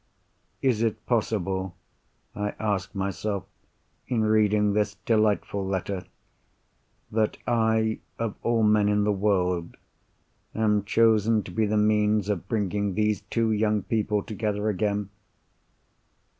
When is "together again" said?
14.23-15.11